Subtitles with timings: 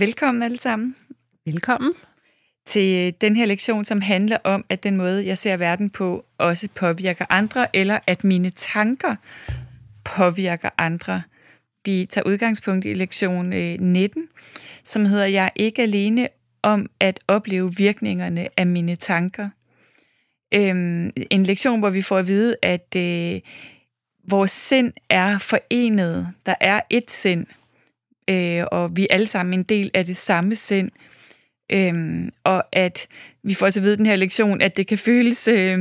[0.00, 0.96] Velkommen alle sammen.
[1.46, 1.92] Velkommen.
[2.66, 6.68] Til den her lektion, som handler om, at den måde, jeg ser verden på, også
[6.74, 9.16] påvirker andre, eller at mine tanker
[10.04, 11.22] påvirker andre.
[11.84, 14.28] Vi tager udgangspunkt i lektion 19, øh,
[14.84, 16.28] som hedder Jeg er ikke alene
[16.62, 19.48] om at opleve virkningerne af mine tanker.
[20.54, 23.40] Øhm, en lektion, hvor vi får at vide, at øh,
[24.28, 26.32] vores sind er forenet.
[26.46, 27.46] Der er et sind,
[28.30, 30.90] øh, og vi er alle sammen en del af det samme sind.
[31.72, 33.06] Øhm, og at
[33.44, 35.78] vi får så at vide den her lektion, at det kan føles øh,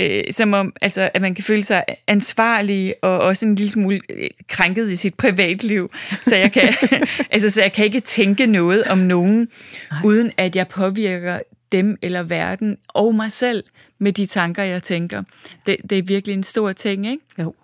[0.00, 4.00] øh, som om, altså, at man kan føle sig ansvarlig og også en lille smule
[4.10, 5.90] øh, krænket i sit privatliv.
[6.22, 6.74] Så jeg kan,
[7.30, 9.48] altså, så jeg kan ikke tænke noget om nogen,
[9.90, 10.00] Nej.
[10.04, 11.40] uden at jeg påvirker
[11.72, 13.64] dem eller verden og mig selv
[13.98, 15.22] med de tanker, jeg tænker.
[15.66, 17.24] Det, det er virkelig en stor ting, ikke?
[17.38, 17.54] Jo.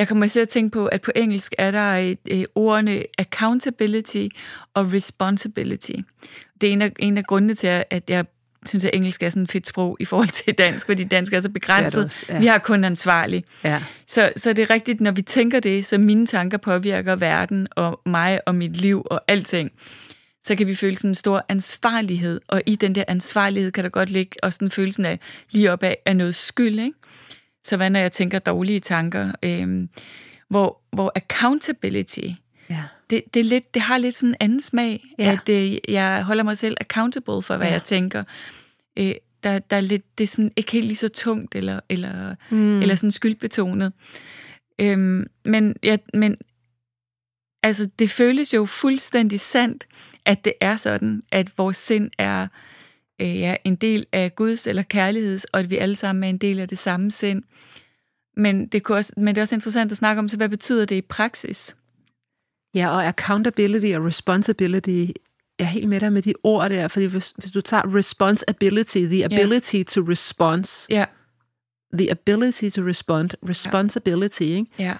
[0.00, 4.26] Jeg kommer til at tænke på, at på engelsk er der et, et, ordene accountability
[4.74, 5.92] og responsibility.
[6.60, 8.24] Det er en af, en af grundene til, at jeg
[8.66, 11.40] synes, at engelsk er sådan et fedt sprog i forhold til dansk, fordi dansk er
[11.40, 12.00] så begrænset.
[12.00, 12.38] Er også, ja.
[12.38, 13.44] Vi har kun ansvarlig.
[13.64, 13.82] Ja.
[14.06, 18.00] Så, så det er rigtigt, når vi tænker det, så mine tanker påvirker verden og
[18.06, 19.70] mig og mit liv og alting
[20.42, 23.90] så kan vi føle sådan en stor ansvarlighed, og i den der ansvarlighed kan der
[23.90, 25.18] godt ligge også den følelsen af
[25.50, 26.98] lige op af, af noget skyld, ikke?
[27.64, 29.32] Så hvad når jeg tænker dårlige tanker?
[29.42, 29.88] Øhm,
[30.48, 32.28] hvor, hvor accountability,
[32.70, 32.82] ja.
[33.10, 35.32] det, det, er lidt, det har lidt sådan en anden smag, ja.
[35.32, 37.72] at øh, jeg holder mig selv accountable for, hvad ja.
[37.72, 38.24] jeg tænker.
[38.98, 42.34] Øh, der, der er lidt, det er sådan ikke helt lige så tungt, eller, eller,
[42.50, 42.80] mm.
[42.82, 43.92] eller sådan skyldbetonet.
[44.78, 46.36] Øhm, men, ja, men
[47.62, 49.86] altså, det føles jo fuldstændig sandt,
[50.24, 52.48] at det er sådan, at vores sind er
[53.20, 56.38] øh, ja, en del af Guds eller kærligheds, og at vi alle sammen er en
[56.38, 57.42] del af det samme sind.
[58.36, 60.84] Men det, kunne også, men det er også interessant at snakke om, så hvad betyder
[60.84, 61.76] det i praksis?
[62.74, 65.06] Ja, og accountability og responsibility
[65.58, 68.98] jeg er helt med dig med de ord der, fordi hvis, hvis du tager responsibility,
[68.98, 69.84] the ability yeah.
[69.84, 71.06] to response, yeah.
[71.92, 74.50] the ability to respond, responsibility, yeah.
[74.50, 74.66] ikke?
[74.80, 74.96] Yeah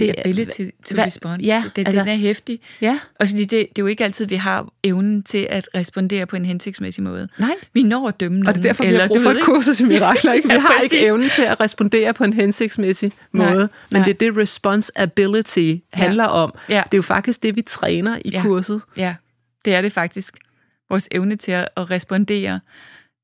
[0.00, 1.42] det ability to hva, respond.
[1.42, 2.60] Ja, det, altså, den er hæftig.
[2.80, 2.98] Ja.
[3.20, 6.36] Og så det, det er jo ikke altid, vi har evnen til at respondere på
[6.36, 7.28] en hensigtsmæssig måde.
[7.38, 7.54] Nej.
[7.72, 8.46] Vi når at dømme nogen.
[8.46, 10.32] Og det er derfor, vi har brug for et kursus i mirakler.
[10.32, 10.48] Ikke?
[10.50, 10.92] Vi ja, har præcis.
[10.92, 13.48] ikke evnen til at respondere på en hensigtsmæssig måde.
[13.48, 14.04] Nej, men nej.
[14.04, 16.30] det er det responsibility handler ja.
[16.30, 16.54] om.
[16.68, 16.82] Ja.
[16.84, 18.42] Det er jo faktisk det, vi træner i ja.
[18.42, 18.80] kurset.
[18.96, 19.14] Ja,
[19.64, 20.34] det er det faktisk.
[20.90, 22.60] Vores evne til at respondere,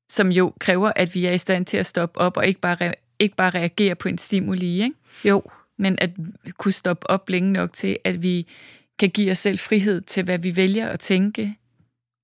[0.09, 2.93] som jo kræver, at vi er i stand til at stoppe op og ikke bare,
[3.19, 4.83] ikke bare reagere på en stimuli.
[4.83, 4.95] Ikke?
[5.25, 5.43] Jo
[5.77, 6.09] men at
[6.57, 8.47] kunne stoppe op længe nok til, at vi
[8.99, 11.55] kan give os selv frihed til, hvad vi vælger at tænke.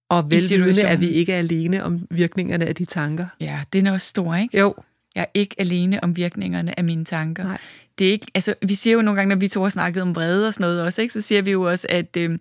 [0.09, 3.28] Og velvidende, at vi ikke er alene om virkningerne af de tanker.
[3.40, 4.59] Ja, det er også stor, ikke?
[4.59, 4.75] Jo.
[5.16, 7.44] Jeg er ikke alene om virkningerne af mine tanker.
[7.44, 7.58] Nej.
[8.00, 10.16] Det er ikke, altså, vi siger jo nogle gange, når vi to har snakket om
[10.16, 12.40] vrede og sådan noget også, ikke, så siger vi jo også, at øh, Øh,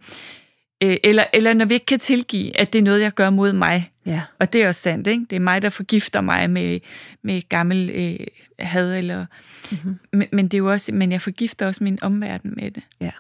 [0.83, 3.93] eller, eller når vi ikke kan tilgive, at det er noget, jeg gør mod mig.
[4.07, 4.23] Ja.
[4.39, 5.27] Og det er også sandt, ikke?
[5.31, 6.81] Det er mig, der forgifter mig med,
[7.23, 8.27] med gammel øh,
[8.59, 8.95] had.
[8.95, 9.27] Eller,
[9.71, 9.99] mm-hmm.
[10.13, 12.83] men, men det er jo også, men jeg forgifter også min omverden med det.
[13.01, 13.11] Ja.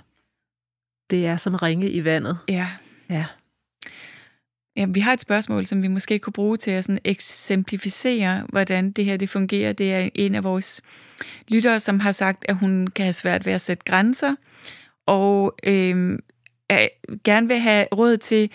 [1.10, 2.38] Det er som ringe i vandet.
[2.48, 2.68] Ja.
[3.10, 3.24] Ja.
[4.76, 8.92] Ja, vi har et spørgsmål, som vi måske kunne bruge til at sådan eksemplificere, hvordan
[8.92, 9.72] det her det fungerer.
[9.72, 10.82] Det er en af vores
[11.48, 14.34] lyttere, som har sagt, at hun kan have svært ved at sætte grænser,
[15.06, 16.18] og øh,
[17.24, 18.50] gerne vil have råd til,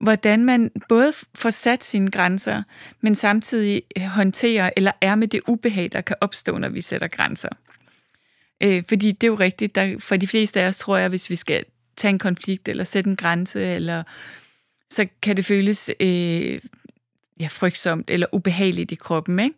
[0.00, 2.62] hvordan man både får sat sine grænser,
[3.00, 7.48] men samtidig håndterer eller er med det ubehag, der kan opstå, når vi sætter grænser.
[8.60, 11.30] Øh, fordi det er jo rigtigt, der, for de fleste af os tror jeg, hvis
[11.30, 11.64] vi skal
[11.96, 14.02] tage en konflikt eller sætte en grænse, eller
[14.90, 16.60] så kan det føles øh,
[17.40, 19.38] ja, frygtsomt eller ubehageligt i kroppen.
[19.40, 19.56] Ikke?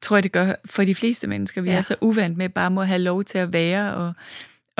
[0.00, 1.60] Tror jeg, det gør for de fleste mennesker.
[1.60, 1.76] Vi ja.
[1.76, 4.12] er så uvant med bare må have lov til at være og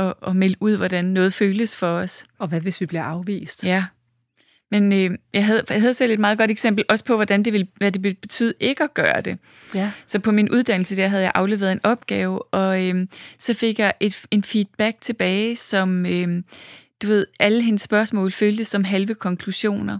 [0.02, 2.24] og, og melde ud, hvordan noget føles for os.
[2.38, 3.64] Og hvad hvis vi bliver afvist?
[3.64, 3.84] Ja.
[4.70, 7.52] Men øh, jeg, havde, jeg havde selv et meget godt eksempel, også på, hvordan det
[7.52, 9.38] ville, hvad det ville betyde ikke at gøre det.
[9.74, 9.90] Ja.
[10.06, 13.06] Så på min uddannelse der havde jeg afleveret en opgave, og øh,
[13.38, 16.42] så fik jeg et, en feedback tilbage, som, øh,
[17.02, 19.98] du ved, alle hendes spørgsmål føltes som halve konklusioner.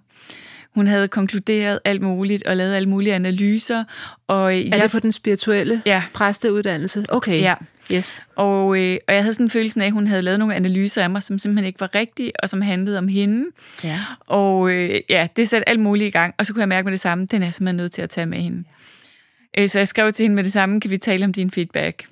[0.74, 3.84] Hun havde konkluderet alt muligt og lavet alle mulige analyser.
[4.28, 6.02] Og Er det på den spirituelle Ja.
[6.14, 7.04] præsteuddannelse?
[7.08, 7.40] Okay.
[7.40, 7.54] Ja.
[7.92, 8.22] Yes.
[8.36, 11.02] Og, øh, og jeg havde sådan en følelse af, at hun havde lavet nogle analyser
[11.02, 13.44] af mig, som simpelthen ikke var rigtige, og som handlede om hende.
[13.84, 14.00] Ja.
[14.26, 16.92] Og øh, ja, det satte alt muligt i gang, og så kunne jeg mærke med
[16.92, 18.64] det samme, den er jeg simpelthen nødt til at tage med hende.
[19.58, 22.04] Øh, så jeg skrev til hende med det samme, kan vi tale om din feedback?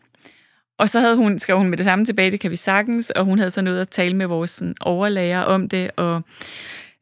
[0.79, 3.25] Og så havde hun, skrev hun med det samme tilbage, det kan vi sagtens, og
[3.25, 6.23] hun havde så noget at tale med vores sådan, overlærer om det, og,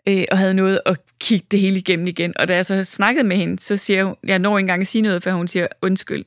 [0.08, 2.38] øh, og havde noget at kigge det hele igennem igen.
[2.38, 4.86] Og da jeg så snakkede med hende, så siger hun, jeg når ikke engang at
[4.86, 6.24] sige noget, før hun siger, undskyld.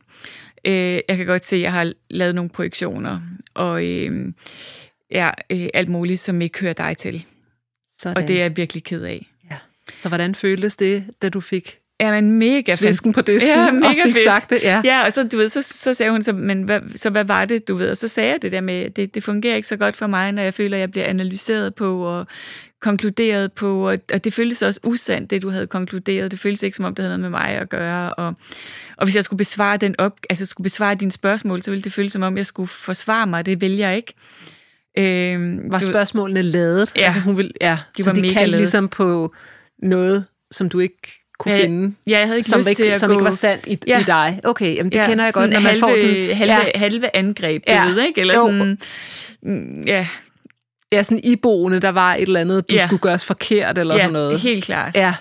[0.66, 3.20] Øh, jeg kan godt se, at jeg har lavet nogle projektioner,
[3.54, 4.34] og øh,
[5.12, 7.26] ja, øh, alt muligt, som ikke hører dig til.
[8.00, 8.18] Sådan.
[8.18, 9.28] Og det er jeg virkelig ked af.
[9.52, 9.58] Ja.
[9.98, 13.88] Så hvordan føltes det, da du fik Ja, men mega svisken på disken Ja, mega
[13.88, 14.24] og fik fedt.
[14.24, 14.64] sagt det?
[14.64, 14.82] Ja.
[14.86, 17.46] Ja, og så, du ved, så, så sagde hun så, men hvad, så hvad var
[17.46, 17.90] det, du ved?
[17.90, 20.32] Og så sagde jeg det der med, det, det fungerer ikke så godt for mig,
[20.32, 22.28] når jeg føler, at jeg bliver analyseret på og
[22.82, 26.32] konkluderet på, og, og det føltes også usandt, det du havde konkluderet.
[26.32, 28.14] Det føltes ikke, som om det havde noget med mig at gøre.
[28.14, 28.34] Og,
[28.98, 31.94] og hvis jeg skulle besvare den op, altså skulle besvare dine spørgsmål, så ville det
[31.94, 33.46] føles, som om jeg skulle forsvare mig.
[33.46, 34.14] Det vil jeg ikke.
[34.98, 36.92] Øhm, Var du- spørgsmålene ladet?
[36.96, 37.02] Ja.
[37.06, 37.78] Altså, hun ville, ja.
[37.98, 39.34] De så var de mega kaldte ligesom på
[39.84, 40.98] noget, som du ikke
[41.40, 43.14] kunne Ja, finde, Ja, jeg havde ikke som, lyst til ikke, at som gå...
[43.14, 44.00] ikke var sandt i, Ja.
[44.00, 44.40] i dig.
[44.44, 46.36] Okay, jamen det ja, kender jeg godt, når man halve, får sådan...
[46.36, 47.86] halve, ja, halve angreb, du Ja.
[47.86, 48.22] ved, ikke?
[48.22, 48.40] Eller Jo.
[48.48, 48.78] sådan...
[49.44, 50.08] mm, Ja,
[50.92, 52.86] ja, sådan iboende, der var et eller andet, du Ja.
[52.88, 54.40] skulle gøres forkert, eller ja sådan noget.
[54.40, 54.96] helt klart.
[54.96, 55.14] Ja,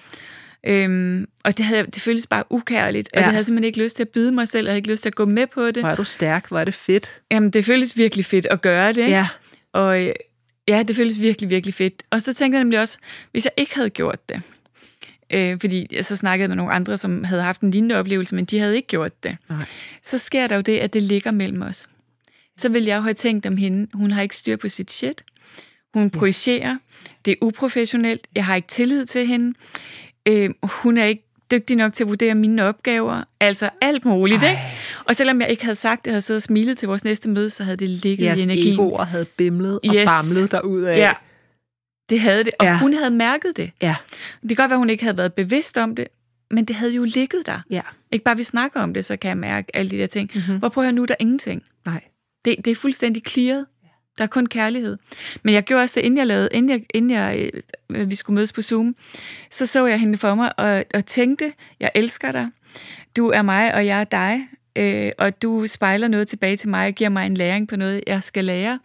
[0.66, 3.18] Øhm, og det, havde, det føltes bare ukærligt, og Ja.
[3.18, 4.90] det havde jeg simpelthen ikke lyst til at byde mig selv, og jeg havde ikke
[4.90, 5.76] lyst til at gå med på det.
[5.76, 7.10] er du stærk, er det fedt.
[7.30, 8.98] Jamen, det føltes virkelig fedt at gøre det.
[8.98, 9.10] ikke?
[9.10, 9.28] Ja,
[9.72, 10.12] Og øh,
[10.68, 12.02] ja, det føltes virkelig, virkelig fedt.
[12.10, 12.98] Og så tænkte jeg nemlig også,
[13.32, 14.42] hvis jeg ikke havde gjort det,
[15.32, 18.44] øh, fordi jeg så snakkede med nogle andre, som havde haft en lignende oplevelse, men
[18.44, 19.64] de havde ikke gjort det, Nej.
[20.02, 21.88] så sker der jo det, at det ligger mellem os.
[22.56, 25.22] Så vil jeg jo have tænkt om hende, hun har ikke styr på sit shit.
[25.94, 26.12] Hun yes.
[26.12, 26.78] projicerer.
[27.24, 28.26] Det er uprofessionelt.
[28.34, 29.54] Jeg har ikke tillid til hende.
[30.28, 33.22] Øh, hun er ikke dygtig nok til at vurdere mine opgaver.
[33.40, 34.58] Altså alt muligt, ikke?
[35.04, 37.50] Og selvom jeg ikke havde sagt det, havde siddet og smilet til vores næste møde,
[37.50, 38.74] så havde det ligget jeres i energien.
[38.74, 40.04] egoer havde bimlet og Yes.
[40.06, 40.96] bamlet derudad.
[40.96, 41.12] Ja,
[42.10, 42.52] det havde det.
[42.58, 42.78] Og Ja.
[42.78, 43.70] hun havde mærket det.
[43.82, 43.96] ja,
[44.42, 46.08] Det kan godt være, hun ikke havde været bevidst om det,
[46.50, 47.60] men det havde jo ligget der.
[47.70, 47.80] ja.
[48.12, 50.30] Ikke bare vi snakker om det, så kan jeg mærke alle de der ting.
[50.34, 50.42] Mhm.
[50.44, 50.58] Mm-hmm.
[50.58, 51.62] Hvor prøver jeg nu, der er ingenting.
[51.86, 52.00] Nej.
[52.44, 53.66] Det, det er fuldstændig clearet.
[54.20, 54.96] Der er kun kærlighed.
[55.42, 57.50] Men jeg gjorde også det, inden jeg lavede, inden, jeg, inden jeg,
[57.90, 58.96] øh, vi skulle mødes på Zoom,
[59.50, 62.48] så så jeg hende for mig og, og tænkte, jeg elsker dig.
[63.16, 64.48] Du er mig, og jeg er dig.
[64.76, 68.02] Øh, og du spejler noget tilbage til mig og giver mig en læring på noget,
[68.06, 68.78] jeg skal lære.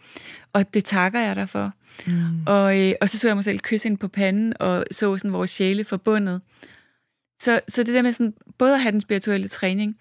[0.52, 1.72] Og det takker jeg dig for.
[2.06, 2.42] Mm.
[2.46, 5.32] Og, øh, og så så jeg mig selv kysse ind på panden, og så sådan
[5.32, 6.40] vores sjæle forbundet.
[7.42, 9.96] Så, så det der med sådan, både at have den spirituelle træning,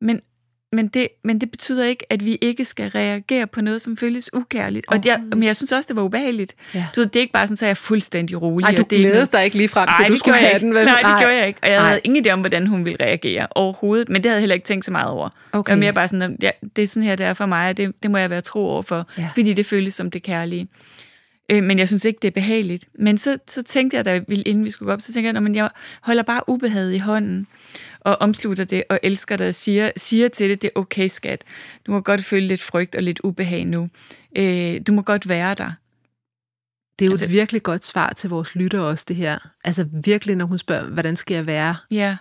[0.00, 0.20] men,
[0.74, 4.34] men, det, men det betyder ikke, at vi ikke skal reagere på noget, som føles
[4.34, 4.86] ukærligt.
[4.88, 6.54] Og jeg, men jeg synes også, det var ubehageligt.
[6.74, 6.86] Ja.
[6.96, 8.64] Du ved, det er ikke bare sådan, at jeg er fuldstændig rolig.
[8.64, 10.58] Ej, du det ikke glædede dig ikke lige frem til, Ej, at du skulle have
[10.58, 10.84] den, vel?
[10.86, 11.60] Nej, det gjorde jeg ikke.
[11.62, 11.88] Og jeg Nej.
[11.88, 14.08] havde ingen idé om, hvordan hun ville reagere overhovedet.
[14.08, 15.28] Men det havde jeg heller ikke tænkt så meget over.
[15.52, 15.70] Okay.
[15.70, 17.68] Jeg var mere bare sådan, at ja, det er sådan her, det er for mig,
[17.68, 19.06] og det, det må jeg være tro over for.
[19.18, 19.28] Ja.
[19.34, 20.68] Fordi det føles som det kærlige.
[21.50, 22.88] Øh, men jeg synes ikke, det er behageligt.
[22.98, 25.32] Men så, så tænkte jeg, da vi, inden vi skulle gå op, så tænkte jeg,
[25.32, 25.70] "Nå, men jeg
[26.02, 27.46] holder bare ubehaget i hånden,
[28.00, 31.44] og omslutter det, og elsker det, og siger, siger til det, det er okay, skat.
[31.86, 33.88] Du må godt føle lidt frygt og lidt ubehag nu.
[34.36, 35.72] Øh, du må godt være der.
[36.98, 39.38] Det er jo Altså- et virkelig godt svar til vores lytter også, det her.
[39.64, 42.16] Altså virkelig, når hun spørger, hvordan skal jeg være Ja,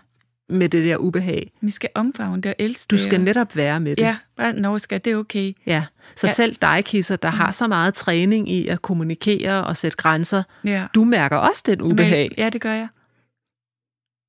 [0.53, 1.51] med det der ubehag?
[1.62, 4.01] vi skal omfavne det og elske Du skal netop være med det.
[4.03, 5.53] Ja, bare, nå, skat, det er okay.
[5.65, 5.86] ja.
[6.15, 6.33] Så Ja.
[6.33, 10.86] selv dig, Kisser, der har så meget træning i at kommunikere og sætte grænser, Ja.
[10.95, 12.88] du mærker også den ubehag, Men, ja, det gør jeg.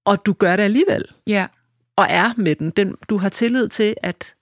[0.06, 1.46] og du gør det alligevel, Ja,
[1.96, 2.70] og er med den.
[2.70, 4.34] den du har tillid til, at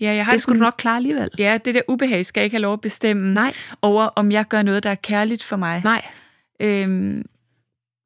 [0.00, 1.30] ja jeg har det skulle du nok klare alligevel.
[1.38, 3.52] Ja, det der ubehag skal jeg ikke have lov at bestemme Nej,
[3.82, 5.80] over, om jeg gør noget, der er kærligt for mig.
[5.84, 6.04] nej.
[6.60, 7.24] Øhm,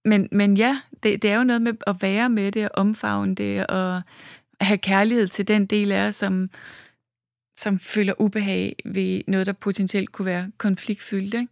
[0.06, 3.34] men, men ja, det, det er jo noget med at være med det, og omfavne
[3.34, 4.02] det, og
[4.60, 6.50] have kærlighed til den del af os, som,
[7.58, 11.34] som føler ubehag ved noget, der potentielt kunne være konfliktfyldt.
[11.34, 11.48] Ikke?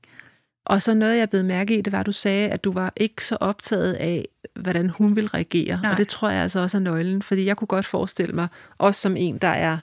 [0.66, 2.92] Og så noget, jeg blev mærke i, det var, at du sagde, at du var
[2.96, 5.80] ikke så optaget af, hvordan hun vil reagere.
[5.82, 5.90] Nej.
[5.90, 9.00] Og det tror jeg altså også er nøglen, fordi jeg kunne godt forestille mig, også
[9.00, 9.78] som en, der er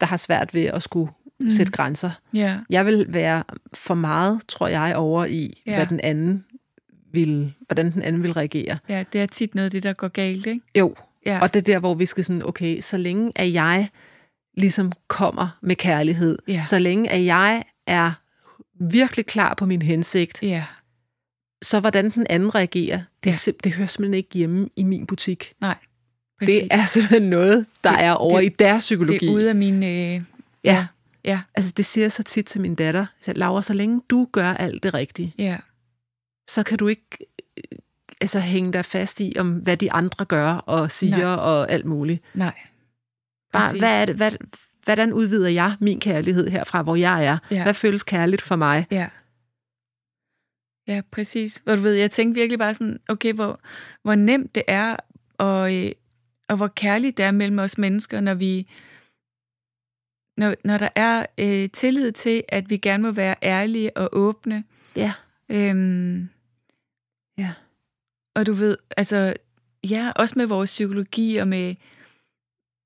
[0.00, 1.10] der har svært ved at skulle
[1.40, 1.50] mm.
[1.50, 2.10] sætte grænser.
[2.32, 5.62] Ja, Jeg vil være for meget, tror jeg, over i.
[5.66, 5.74] Ja.
[5.74, 6.44] hvad den anden
[7.12, 8.78] vil, hvordan den anden vil reagere.
[8.88, 10.46] ja, det er tit noget af det, der går galt.
[10.46, 10.60] Ikke?
[10.78, 10.94] Jo,
[11.26, 11.38] Ja.
[11.40, 13.88] og det er der, hvor vi skal sådan, okay, så længe at jeg
[14.56, 16.62] ligesom kommer med kærlighed, Ja.
[16.62, 18.12] så længe at jeg er
[18.80, 20.64] virkelig klar på min hensigt, Ja,
[21.62, 23.36] så hvordan den anden reagerer, det, Ja.
[23.46, 23.52] ja.
[23.64, 25.52] det hører simpelthen ikke hjemme i min butik.
[25.60, 25.76] Nej,
[26.38, 26.58] Præcis.
[26.60, 29.18] Det er simpelthen noget, der Det- er over det- i deres psykologi.
[29.18, 29.82] det er ude af min...
[29.82, 30.22] Øh,
[30.64, 30.86] Ja.
[31.24, 33.06] ja, Altså, det siger jeg så tit til min datter.
[33.20, 35.56] Så, Laura, så længe du gør alt det rigtige, ja,
[36.48, 37.06] så kan du ikke
[37.56, 37.78] øh,
[38.20, 41.34] altså, hænge dig fast i, om hvad de andre gør og siger Nej.
[41.34, 42.22] og alt muligt.
[42.34, 42.54] nej.
[43.52, 44.32] Bare, hvad er det, hvad,
[44.84, 47.38] hvordan udvider jeg min kærlighed herfra, hvor jeg er?
[47.50, 47.62] Ja.
[47.62, 48.86] Hvad føles kærligt for mig?
[48.90, 49.08] Ja.
[50.86, 51.62] Ja, præcis.
[51.66, 53.60] Og du ved, jeg tænkte virkelig bare sådan, okay, hvor,
[54.02, 54.96] hvor nemt det er,
[55.38, 55.92] og, øh,
[56.48, 58.68] og hvor kærligt det er mellem os mennesker, når vi
[60.36, 64.64] når, når der er øh, tillid til, at vi gerne må være ærlige og åbne.
[64.96, 65.12] Ja.
[65.48, 66.28] Øhm,
[67.38, 67.54] Ja.
[68.34, 69.34] Og du ved, altså,
[69.90, 71.74] ja, også med vores psykologi og med,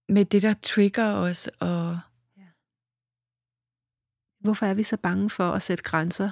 [0.09, 1.49] med det, der trigger os.
[1.61, 1.99] Og
[4.41, 6.31] Hvorfor er vi så bange for at sætte grænser?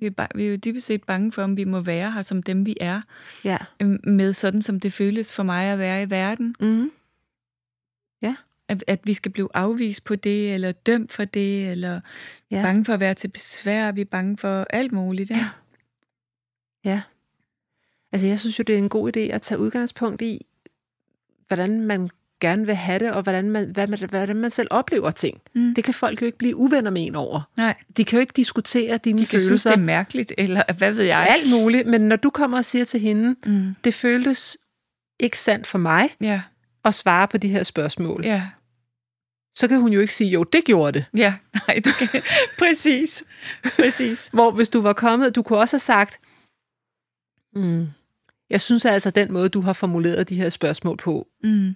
[0.00, 2.42] vi er, vi er jo dybest set bange for, om vi må være her som
[2.42, 3.00] dem, vi er.
[3.44, 3.58] Ja.
[3.82, 6.54] øhm, med sådan, som det føles for mig at være i verden.
[6.60, 6.90] Mm.
[8.68, 12.00] At, at vi skal blive afvist på det, eller dømt for det, eller
[12.50, 12.56] Ja.
[12.56, 12.62] ja.
[12.62, 15.30] bange for at være til besvær, vi er bange for alt muligt.
[15.30, 15.42] Ikke?
[15.42, 15.50] Ja.
[18.12, 20.46] Altså, jeg synes jo, det er en god idé at tage udgangspunkt i,
[21.48, 22.08] hvordan man
[22.40, 25.40] gerne vil have det, og hvordan man, hvad man, hvordan man selv oplever ting.
[25.54, 25.74] Mm.
[25.74, 27.40] Det kan folk jo ikke blive uvenner med en over.
[27.56, 29.70] Nej, De kan jo ikke diskutere dine de kan synes, følelser.
[29.70, 31.26] det er mærkeligt, eller hvad ved jeg.
[31.30, 33.74] alt muligt, men når du kommer og siger til hende, Mm.
[33.84, 34.56] det føltes
[35.20, 36.40] ikke sandt for mig Ja,
[36.84, 38.42] at svare på de her spørgsmål, ja,
[39.54, 41.04] så kan hun jo ikke sige, jo, det gjorde det.
[41.16, 41.34] ja.
[41.68, 42.08] Nej, det kan,
[42.58, 43.24] præcis.
[43.76, 44.28] Præcis.
[44.32, 46.18] Hvor hvis du var kommet, du kunne også have sagt,
[47.56, 47.86] mm,
[48.50, 51.74] jeg synes altså, at den måde, du har formuleret de her spørgsmål på, Mm.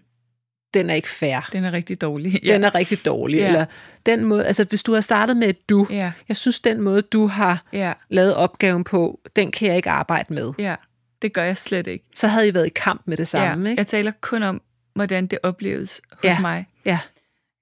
[0.75, 1.49] den er ikke fair.
[1.52, 2.40] Den er rigtig dårlig.
[2.42, 3.38] Den er rigtig dårlig.
[3.38, 3.46] Ja.
[3.46, 3.64] Eller
[4.06, 7.02] den måde, altså hvis du har startet med et du, Ja, jeg synes, den måde,
[7.02, 10.52] du har ja, lavet opgaven på, den kan jeg ikke arbejde med.
[10.58, 10.75] ja.
[11.22, 12.04] Det gør jeg slet ikke.
[12.14, 13.70] Så havde I været i kamp med det samme, ja.
[13.70, 13.80] ikke?
[13.80, 14.62] Jeg taler kun om,
[14.94, 16.40] hvordan det opleves hos Ja.
[16.40, 16.66] mig.
[16.84, 16.99] Ja.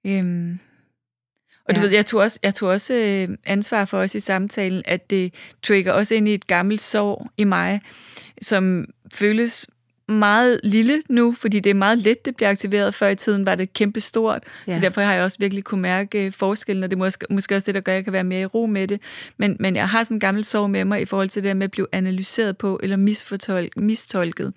[0.05, 0.59] Øhm,
[1.69, 1.85] og du Ja.
[1.85, 5.33] ved, jeg tog også, jeg tog også øh, ansvar for os i samtalen, at det
[5.63, 7.81] trigger også ind i et gammelt sår i mig,
[8.41, 9.67] som føles
[10.09, 12.93] meget lille nu, fordi det er meget let, det bliver aktiveret.
[12.93, 14.73] Før i tiden var det kæmpe stort, ja.
[14.73, 17.55] Så derfor har jeg også virkelig kunne mærke øh, forskellen, og det er måske, måske
[17.55, 19.01] også det, der gør, at jeg kan være mere i ro med det.
[19.37, 21.63] Men, men jeg har sådan en gammel sår med mig i forhold til det med
[21.63, 22.97] at blive analyseret på, eller
[23.75, 24.53] mistolket.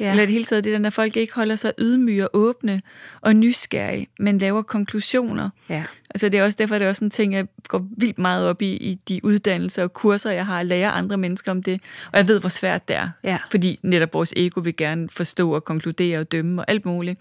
[0.00, 0.10] Ja.
[0.10, 2.82] Eller det hele taget det der, når folk ikke holder sig ydmyge og åbne
[3.20, 5.50] og nysgerrige, men laver konklusioner.
[5.68, 5.84] ja.
[6.16, 8.62] Altså det er også derfor, det er også en ting, jeg går vildt meget op
[8.62, 11.80] i, i de uddannelser og kurser, jeg har at lære andre mennesker om det.
[12.12, 13.08] Og jeg ved, hvor svært det er.
[13.24, 13.38] Ja.
[13.50, 17.20] Fordi netop vores ego vil gerne forstå og konkludere og dømme og alt muligt.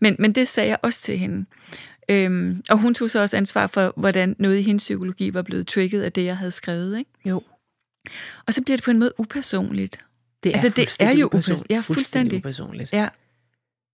[0.00, 1.46] Men, men det sagde jeg også til hende.
[2.08, 5.66] Øhm, og hun tog så også ansvar for, hvordan noget i hendes psykologi var blevet
[5.66, 6.98] trigget af det, jeg havde skrevet.
[6.98, 7.10] Ikke?
[7.24, 7.42] Jo.
[8.46, 10.04] Og så bliver det på en måde upersonligt.
[10.42, 11.62] Det er, Altså, det er fuldstændig jo upersonligt.
[11.62, 12.38] upers- ja, fuldstændig.
[12.38, 12.92] upersonligt.
[12.92, 13.08] Ja,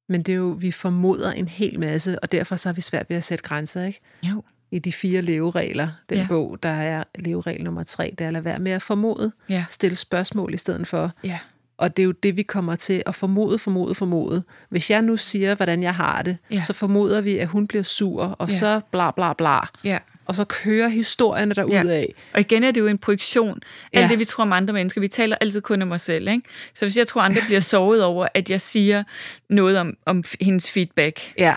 [0.09, 3.07] Men det er jo, vi formoder en hel masse, og derfor så har vi svært
[3.11, 4.01] ved at sætte grænser, ikke?
[4.23, 4.43] jo.
[4.71, 6.27] I de fire leveregler, den ja.
[6.29, 9.65] bog, der er leveregel nummer tre, det er at lade være med at formode, Ja,
[9.71, 11.13] stille spørgsmål i stedet for.
[11.25, 11.39] ja,
[11.79, 14.43] Og det er jo det, vi kommer til at formode, formode, formode.
[14.71, 16.63] Hvis jeg nu siger, hvordan jeg har det, Ja.
[16.67, 18.57] så formoder vi, at hun bliver sur, og Ja.
[18.59, 19.59] så bla bla bla.
[19.85, 19.99] ja.
[20.29, 21.83] Og så kører historierne derud Ja.
[21.89, 22.15] af.
[22.35, 23.61] Og igen er det jo en projektion.
[23.93, 24.09] Alt Ja.
[24.09, 26.29] det, vi tror om andre mennesker, vi taler altid kun om os selv.
[26.29, 26.43] Ikke?
[26.75, 29.05] Så hvis jeg tror, andre bliver såret over, at jeg siger
[29.51, 31.55] noget om, om hendes feedback, Ja,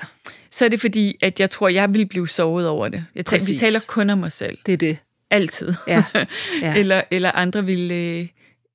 [0.51, 3.05] så er det fordi, at jeg tror, jeg vil blive såret over det.
[3.15, 4.57] Jeg taler, vi taler kun om os selv.
[4.65, 4.97] det er det.
[5.31, 5.73] Altid.
[5.88, 6.03] Ja.
[6.61, 6.75] Ja.
[6.75, 8.27] eller, eller andre vil øh,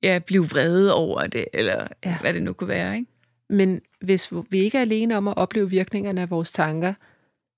[0.05, 2.17] ja, blive vrede over det, eller ja.
[2.21, 2.95] Hvad det nu kunne være.
[2.95, 3.07] Ikke?
[3.49, 6.93] Men hvis vi ikke er alene om at opleve virkningerne af vores tanker,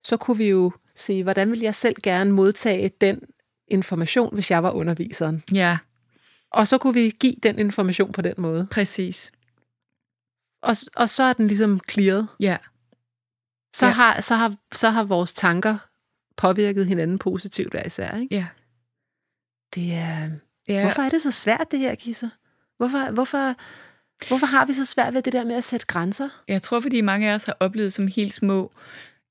[0.04, 3.20] så kunne vi jo sige, hvordan vil jeg selv gerne modtage den
[3.68, 5.44] information, hvis jeg var underviseren.
[5.54, 5.78] Ja,
[6.52, 8.68] Og så kunne vi give den information på den måde.
[8.72, 9.32] præcis.
[10.62, 12.28] Og, og så er den ligesom clearet.
[12.40, 12.58] Ja,
[13.76, 13.92] Så, ja.
[13.92, 15.78] har, så, har, så har vores tanker
[16.38, 18.18] påvirket hinanden positivt hver især.
[18.18, 18.36] Ikke?
[18.36, 18.48] ja.
[19.76, 20.30] Det er,
[20.68, 20.82] ja.
[20.82, 22.30] Hvorfor er det så svært, det her, Kisser?
[22.78, 23.54] Hvorfor, hvorfor,
[24.28, 26.30] hvorfor har vi så svært ved det der med at sætte grænser?
[26.48, 28.72] Jeg tror, fordi mange af os har oplevet som helt små,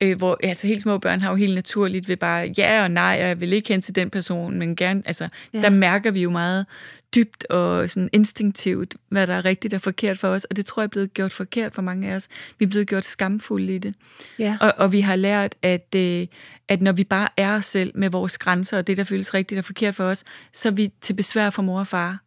[0.03, 3.19] øh, hvor altså helt små børn har jo helt naturligt ved bare ja og nej,
[3.23, 5.59] og jeg vil ikke hen til den person, men gerne, altså, ja.
[5.59, 5.63] Ja.
[5.63, 6.67] der mærker vi jo meget
[7.15, 10.83] dybt og sådan instinktivt, hvad der er rigtigt og forkert for os, og det tror
[10.83, 12.29] jeg er blevet gjort forkert for mange af os.
[12.59, 13.95] Vi er blevet gjort skamfulde i det.
[14.39, 14.59] Ja.
[14.61, 16.27] Og, og vi har lært, at, øh,
[16.69, 19.59] at når vi bare er os selv med vores grænser, og det, der føles rigtigt
[19.59, 22.26] og forkert for os, så er vi til besvær for mor og far.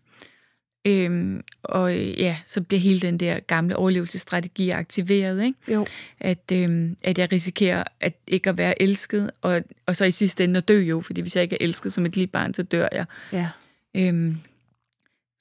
[0.85, 5.73] Øhm, og øh, ja, så bliver hele den der gamle overlevelsesstrategi aktiveret, ikke?
[5.73, 5.85] Jo.
[6.19, 10.43] At, øhm, at jeg risikerer at ikke at være elsket, og, og så i sidste
[10.43, 12.63] ende at dø jo, fordi hvis jeg ikke er elsket som et lille barn, så
[12.63, 13.05] dør jeg.
[13.33, 13.49] Ja.
[13.95, 14.37] Øhm,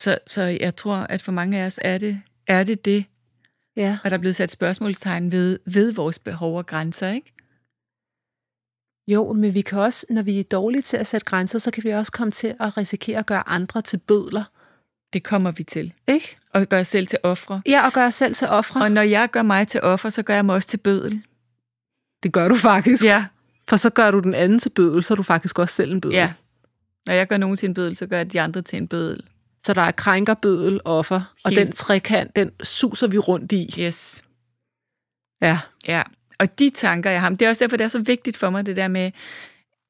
[0.00, 3.04] Så, så jeg tror, at for mange af os er det er det, det
[3.76, 3.98] Ja.
[4.04, 7.32] og der er blevet sat spørgsmålstegn ved, ved vores behov og grænser, ikke?
[9.08, 11.84] Jo, men vi kan også, når vi er dårlige til at sætte grænser, så kan
[11.84, 14.44] vi også komme til at risikere at gøre andre til bødler.
[15.12, 15.92] Det kommer vi til.
[16.08, 16.36] Ikke?
[16.54, 17.62] Og gøre os selv til ofre.
[17.66, 18.82] Ja, og gøre os selv til ofre.
[18.82, 21.22] Og når jeg gør mig til offer, så gør jeg mig også til bødel.
[22.22, 23.04] Det gør du faktisk.
[23.04, 23.26] Ja.
[23.68, 26.00] For så gør du den anden til bødel, så er du faktisk også selv en
[26.00, 26.16] bødel.
[26.16, 26.32] Ja.
[27.06, 29.22] Når jeg gør nogen til en bødel, så gør jeg de andre til en bødel.
[29.66, 31.58] Så der er krænker, bødel, offer, og Helt.
[31.60, 33.74] den trekant, den suser vi rundt i.
[33.78, 34.24] Yes.
[35.42, 35.58] Ja.
[35.86, 36.02] Ja.
[36.38, 38.66] Og de tanker, jeg har, det er også derfor, det er så vigtigt for mig,
[38.66, 39.10] det der med,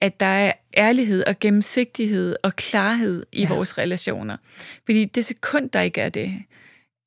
[0.00, 3.48] at der er ærlighed og gennemsigtighed og klarhed i Ja.
[3.48, 4.36] vores relationer.
[4.84, 6.34] Fordi det sekund, der ikke er det,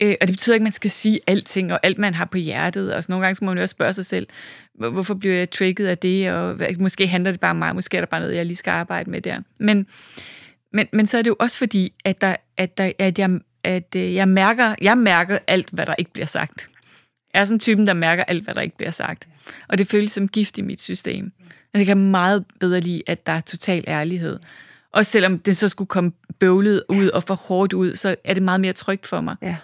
[0.04, 2.38] øh, og det betyder ikke, at man skal sige alting og alt, man har på
[2.38, 2.94] hjertet.
[2.94, 4.28] Og så nogle gange så må man jo også spørge sig selv,
[4.74, 6.32] hvor- hvorfor bliver jeg trigget af det?
[6.32, 8.72] Og måske handler det bare om mig, måske er der bare noget, jeg lige skal
[8.72, 9.42] arbejde med der.
[9.60, 9.88] Men,
[10.74, 13.96] men, men så er det jo også fordi, at, der, at, der, at, jeg, at
[13.96, 16.70] øh, jeg, mærker, jeg mærker alt, hvad der ikke bliver sagt.
[17.34, 19.28] Jeg er sådan typen, der mærker alt, hvad der ikke bliver sagt.
[19.68, 21.32] Og det føles som gift i mit system.
[21.74, 24.40] Altså, jeg kan meget bedre lide, at der er total ærlighed.
[24.94, 28.44] Og selvom det så skulle komme bøvlet ud og for hårdt ud, så er det
[28.44, 29.36] meget mere trygt for mig.
[29.42, 29.56] Ja.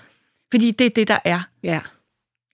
[0.53, 1.39] Fordi det er det, der er.
[1.63, 1.79] Ja.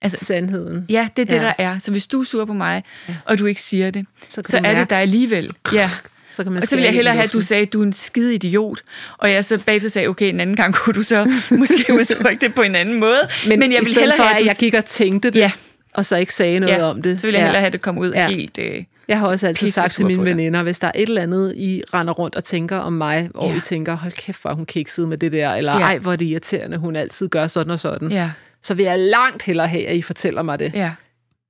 [0.02, 0.86] Altså, Sandheden.
[0.88, 1.42] ja, det er det, Ja.
[1.42, 1.78] der er.
[1.78, 2.82] Så hvis du er sur på mig,
[3.24, 5.50] og du ikke siger det, Så så er det der alligevel.
[5.72, 5.90] Ja.
[6.30, 7.84] Så kan man Og så vil jeg hellere have, at du sagde, at du er
[7.86, 8.82] en skide idiot.
[9.18, 12.54] Og jeg så bagefter sagde, okay, en anden gang kunne du så måske udtrykke det
[12.54, 13.18] på en anden måde.
[13.48, 15.52] Men, Men jeg vil hellere for, have, at du jeg gik og tænkte det, Ja.
[15.94, 17.20] og så ikke sagde noget ja, om det.
[17.20, 17.44] Så vil jeg Ja.
[17.44, 18.22] hellere have, at det kom ud Ja.
[18.22, 18.28] ja.
[18.28, 18.58] helt...
[18.58, 20.30] Øh, Jeg har også altid sagt til mine på jer.
[20.34, 23.50] veninder, hvis der er et eller andet, I render rundt og tænker om mig, hvor
[23.50, 23.56] Ja.
[23.56, 25.80] I tænker, hold kæft, hvor hun kiksede med det der, eller Ja.
[25.80, 28.30] ej, hvor er det irriterende, hun altid gør sådan og sådan, ja,
[28.62, 30.92] så vil jeg langt hellere have, at I fortæller mig det, ja.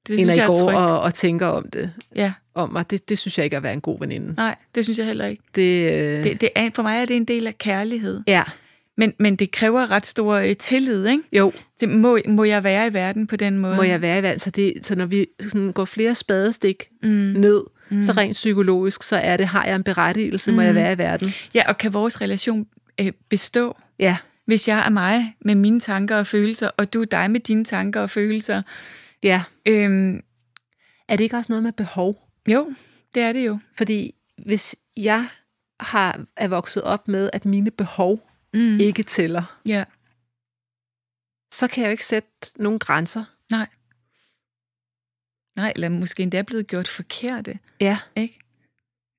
[0.06, 1.90] Det end synes at I jeg er går og, og tænker om det.
[2.16, 2.90] Ja, Om mig.
[2.90, 4.34] Det, det synes jeg ikke er at være en god veninde.
[4.36, 5.42] nej, det synes jeg heller ikke.
[5.54, 8.20] Det, øh, Det, det er, for mig er det en del af kærlighed.
[8.26, 8.42] ja,
[8.96, 11.22] Men, men det kræver ret stor øh, tillid, ikke?
[11.32, 13.76] jo, Det må, må jeg være i verden på den måde?
[13.76, 14.38] må jeg være i vand.
[14.38, 17.08] Så, det, så når vi sådan går flere spadestik Mm.
[17.10, 18.02] ned, mm.
[18.02, 21.32] så rent psykologisk, så er det, har jeg en berettigelse, må jeg være i verden.
[21.54, 22.66] Ja, og kan vores relation
[23.00, 23.76] øh, bestå?
[23.98, 24.16] Ja,
[24.46, 27.64] Hvis jeg er mig med mine tanker og følelser, og du er dig med dine
[27.64, 28.62] tanker og følelser.
[29.22, 29.42] ja.
[29.66, 30.20] Øhm,
[31.08, 32.28] Er det ikke også noget med behov?
[32.48, 32.74] jo,
[33.14, 33.58] det er det jo.
[33.76, 34.14] Fordi
[34.46, 35.26] hvis jeg
[35.80, 38.78] har, er vokset op med, at mine behov Mm.
[38.80, 39.84] ikke tæller, Ja,
[41.54, 43.24] så kan jeg jo ikke sætte nogen grænser.
[43.50, 43.66] nej.
[45.56, 48.38] Nej, eller måske endda er blevet gjort forkerte, Ja, ikke?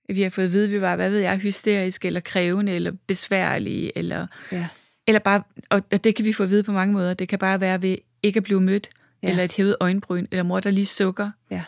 [0.10, 2.91] Vi har fået at vide, at vi var, hvad ved jeg, hysteriske, eller krævende, eller
[3.08, 4.67] besværlige, eller, ja,
[5.08, 7.13] eller bare, og, og det kan vi få at vide på mange måder.
[7.13, 8.89] Det kan bare være ved ikke at blive mødt,
[9.24, 9.28] Ja.
[9.28, 9.32] ja.
[9.32, 11.63] eller et hævet øjenbryn, eller mor, der lige sukker, ja.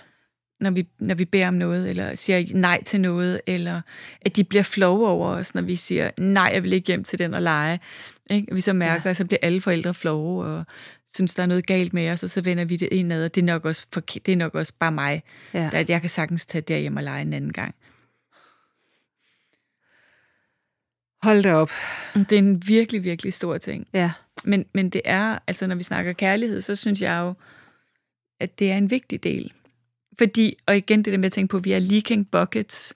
[0.60, 3.82] Når vi, når vi beder om noget, eller siger nej til noget, eller
[4.22, 7.20] at de bliver flove over os, når vi siger, nej, jeg vil ikke hjem til
[7.20, 7.80] den og lege.
[8.30, 8.48] Ikke?
[8.52, 9.10] Og vi så mærker, ja.
[9.10, 10.66] at så bliver alle forældre flove, og
[11.14, 13.42] synes, der er noget galt med os, og så vender vi det indad, og det
[13.42, 15.70] er nok også, forke- det er nok også bare mig, ja.
[15.74, 17.76] at jeg kan sagtens tage derhjemme og lege en anden gang.
[21.24, 21.72] Hold da op.
[22.14, 23.88] Det er en virkelig, virkelig stor ting.
[23.94, 24.12] Ja,
[24.44, 27.34] Men, men det er, altså når vi snakker kærlighed, så synes jeg jo,
[28.40, 29.54] at det er en vigtig del.
[30.18, 32.94] Fordi, og igen det der med at tænke på, at vi er leaking buckets,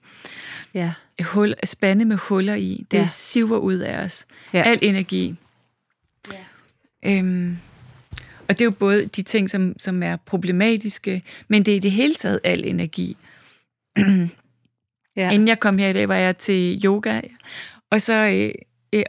[0.73, 3.05] ja, hul, spande med huller i, det Ja.
[3.05, 4.25] siver ud af os.
[4.53, 4.63] Ja.
[4.63, 5.35] Al energi.
[6.31, 6.37] Ja.
[7.05, 7.57] Øhm,
[8.49, 11.79] og det er jo både de ting, som, som er problematiske, men det er i
[11.79, 13.17] det hele taget al energi.
[15.17, 15.31] ja.
[15.31, 17.21] Inden jeg kom her i dag, var jeg til yoga,
[17.91, 18.13] og så...
[18.13, 18.51] Øh,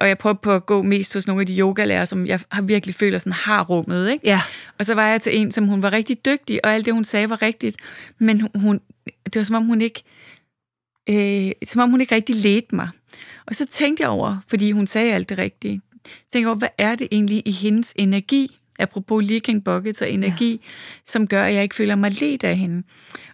[0.01, 2.63] og jeg prøvede på at gå mest hos nogle af de yogalærer, som jeg har
[2.63, 4.27] virkelig føler sådan har rummet, ikke?
[4.27, 4.41] ja.
[4.79, 7.05] Og så var jeg til en, som hun var rigtig dygtig, og alt det, hun
[7.05, 7.77] sagde, var rigtigt.
[8.19, 8.81] Men hun, hun,
[9.25, 10.03] det var som om, hun ikke,
[11.09, 12.89] øh, som om hun ikke rigtig ledte mig.
[13.47, 16.69] Og så tænkte jeg over, fordi hun sagde alt det rigtige, tænkte jeg over, hvad
[16.79, 20.69] er det egentlig i hendes energi, apropos leaking buckets og energi, ja.
[21.05, 22.83] som gør, at jeg ikke føler mig ledt af hende.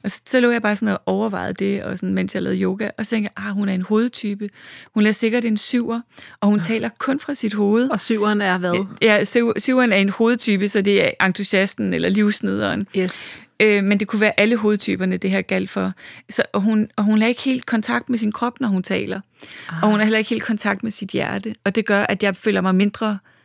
[0.04, 2.60] Og så, så lå jeg bare sådan og overvejede det, og sådan, mens jeg lavede
[2.60, 4.48] yoga, og så tænkte jeg, ah, hun er en hovedtype.
[4.94, 6.00] Hun er sikkert en syver,
[6.40, 7.90] og hun taler kun fra sit hoved.
[7.90, 8.86] Og syveren er hvad?
[9.02, 12.86] Ja, syv, syveren er en hovedtype, så det er entusiasten eller livsnederen.
[12.96, 13.42] Yes.
[13.60, 15.92] Øh, men det kunne være alle hovedtyperne, det her galt for.
[16.30, 19.20] Så, og, hun, og hun har ikke helt kontakt med sin krop, når hun taler.
[19.68, 19.82] Ah.
[19.82, 21.54] Og hun har heller ikke helt kontakt med sit hjerte.
[21.64, 23.37] Og det gør, at jeg føler mig mindre øh,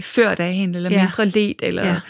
[0.00, 1.02] ført af hende, eller Ja.
[1.02, 1.56] mindre let.
[1.62, 2.00] Eller, Ja.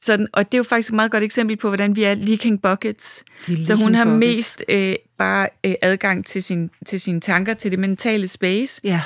[0.00, 0.28] sådan.
[0.32, 3.24] Og det er jo faktisk et meget godt eksempel på, hvordan vi er leaking buckets.
[3.48, 4.18] Er Så hun leaking har buckets.
[4.36, 8.80] mest øh, bare øh, adgang til, sin, til sine tanker, til det mentale space.
[8.84, 9.00] Ja,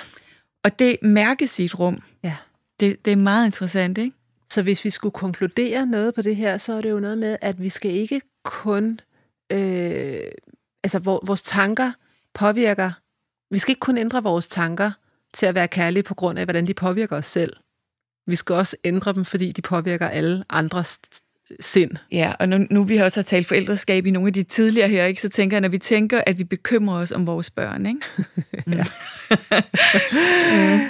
[0.65, 2.03] Og det mærkes i et rum.
[2.25, 2.37] ja.
[2.81, 4.17] Det, det er meget interessant, ikke?
[4.51, 7.37] Så hvis vi skulle konkludere noget på det her, så er det jo noget med,
[7.41, 9.01] at vi skal ikke kun...
[9.53, 10.21] Øh,
[10.83, 11.93] altså, hvor, vores tanker
[12.35, 12.91] påvirker...
[13.51, 14.91] Vi skal ikke kun ændre vores tanker
[15.35, 17.53] til at være kærlige på grund af, hvordan de påvirker os selv.
[18.27, 21.01] Vi skal også ændre dem, fordi de påvirker alle andres
[21.61, 21.91] sind.
[22.13, 25.05] Ja, og nu, nu vi har også talt forældreskab i nogle af de tidligere her,
[25.05, 28.01] ikke, så tænker jeg, når vi tænker, at vi bekymrer os om vores børn, ikke?
[28.79, 28.83] ja.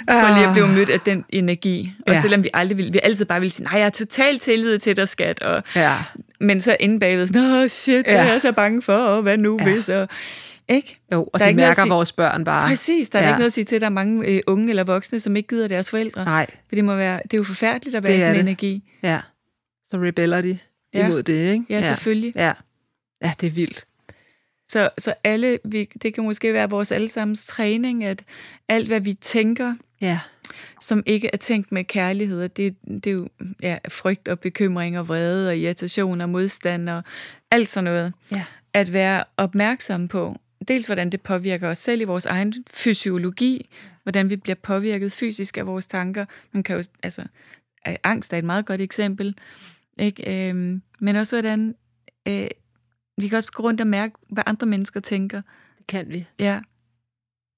[0.09, 1.93] For lige at blive mødt af den energi.
[2.07, 2.21] Og ja.
[2.21, 4.95] selvom vi aldrig vil, vi altid bare vil sige, nej, jeg har totalt tillid til
[4.95, 5.41] dig, skat.
[5.41, 5.93] Og, ja.
[6.39, 8.17] Men så inde bagved, nå shit, det ja.
[8.17, 9.63] er jeg så bange for, og hvad nu ja.
[9.63, 9.89] hvis?
[9.89, 10.07] Og,
[10.67, 10.99] ikke?
[11.11, 12.67] Jo, og der de mærker sige, vores børn bare.
[12.67, 13.29] Præcis, der er ja.
[13.29, 15.47] ikke noget at sige til, at der er mange øh, unge eller voksne, som ikke
[15.47, 16.25] gider deres forældre.
[16.25, 16.47] Nej.
[16.67, 18.83] For det, må være, det er jo forfærdeligt at være i sådan en energi.
[19.03, 19.21] Ja,
[19.89, 20.57] så rebeller de
[20.93, 21.05] ja.
[21.05, 21.65] imod det, ikke?
[21.69, 22.33] Ja, selvfølgelig.
[22.35, 22.53] Ja,
[23.23, 23.85] ja det er vildt.
[24.67, 28.23] Så, så alle, vi, det kan måske være vores allesammens træning, at
[28.69, 30.19] alt, hvad vi tænker, ja.
[30.81, 33.29] som ikke er tænkt med kærlighed, det, det er jo
[33.61, 37.03] ja, frygt og bekymring og vrede og irritation og modstand og
[37.51, 38.13] alt sådan noget.
[38.31, 38.43] Ja.
[38.73, 43.69] At være opmærksom på, dels hvordan det påvirker os selv i vores egen fysiologi,
[44.03, 46.25] hvordan vi bliver påvirket fysisk af vores tanker.
[46.51, 47.23] Man kan jo, altså,
[48.03, 49.37] angst er et meget godt eksempel,
[49.99, 50.49] ikke?
[50.49, 51.75] Øhm, men også hvordan
[52.27, 52.47] øh,
[53.17, 55.41] vi kan også gå rundt og mærke, hvad andre mennesker tænker.
[55.77, 56.27] Det kan vi.
[56.39, 56.61] Ja.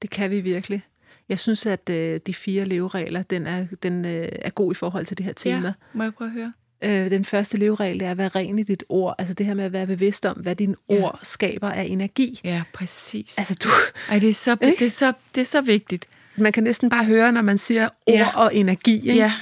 [0.01, 0.81] Det kan vi virkelig.
[1.29, 5.05] Jeg synes, at øh, de fire leveregler, den er, den øh, er god i forhold
[5.05, 5.67] til det her tema.
[5.67, 6.53] Ja, må jeg prøve at høre?
[6.81, 9.15] Øh, den første leveregel er at være ren i dit ord.
[9.17, 10.95] Altså det her med at være bevidst om, hvad din ja.
[10.95, 12.41] ord skaber af energi.
[12.43, 13.37] Ja, præcis.
[13.37, 13.69] Altså du...
[14.09, 16.07] Ej, det er, så, det, er så, det er så vigtigt.
[16.37, 18.37] Man kan næsten bare høre, når man siger ord ja.
[18.37, 19.09] og energi.
[19.09, 19.21] Ikke?
[19.21, 19.33] Ja.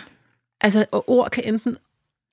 [0.62, 1.78] Altså, og ord kan enten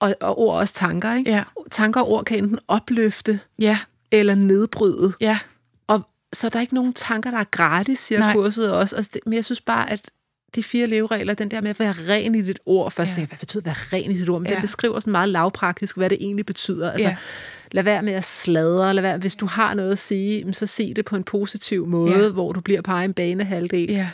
[0.02, 1.30] og, og ord også tanker, ikke?
[1.30, 1.42] Ja.
[1.70, 3.78] Tanker og ord kan enten opløfte ja.
[4.10, 5.12] eller nedbryde.
[5.20, 5.38] Ja.
[5.86, 8.32] Og så er der ikke nogen tanker, der er gratis, siger Nej.
[8.32, 8.96] kurset også.
[8.96, 10.10] Altså, det, men jeg synes bare, at
[10.54, 13.24] de fire leveregler, den der med at være ren i dit ord, først ja.
[13.24, 14.40] hvad betyder at være ren i dit ord?
[14.40, 14.54] Men ja.
[14.54, 16.92] den beskriver sådan meget lavpraktisk, hvad det egentlig betyder.
[16.92, 17.16] Altså, ja.
[17.72, 20.92] lad være med at sladre, lad være, hvis du har noget at sige, så sig
[20.96, 22.28] det på en positiv måde, ja.
[22.28, 23.90] hvor du bliver på egen banehalvdel.
[23.90, 24.08] Ja.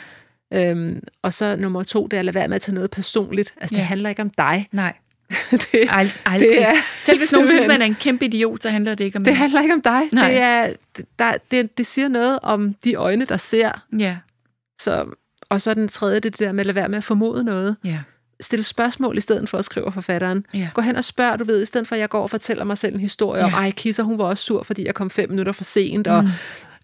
[0.53, 3.53] Øhm, og så nummer to, det er at lade være med at tage noget personligt.
[3.57, 3.79] Altså, ja.
[3.79, 4.67] det handler ikke om dig.
[4.71, 4.93] Nej.
[5.51, 6.49] det, Ald- aldrig.
[6.49, 9.17] Det er, Selv hvis nogen synes, man er en kæmpe idiot, så handler det ikke
[9.17, 10.01] om Det handler ikke om dig.
[10.11, 10.29] Nej.
[10.29, 10.73] Det, er,
[11.19, 13.85] der, det, det siger noget om de øjne, der ser.
[13.99, 14.17] Ja.
[14.81, 15.05] Så,
[15.49, 17.75] og så den tredje, det, det der med at lade være med at formode noget.
[17.83, 17.99] Ja.
[18.41, 20.45] Stil spørgsmål i stedet for at skrive forfatteren.
[20.53, 20.69] Ja.
[20.73, 22.77] Gå hen og spørg, du ved, i stedet for at jeg går og fortæller mig
[22.77, 23.47] selv en historie ja.
[23.47, 26.13] om, ej, Kisser, hun var også sur, fordi jeg kom fem minutter for sent, mm.
[26.13, 26.29] og